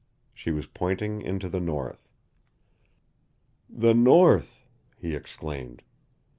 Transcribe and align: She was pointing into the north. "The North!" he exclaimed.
She 0.33 0.49
was 0.49 0.65
pointing 0.65 1.21
into 1.21 1.47
the 1.47 1.59
north. 1.59 2.09
"The 3.69 3.93
North!" 3.93 4.65
he 4.97 5.13
exclaimed. 5.13 5.83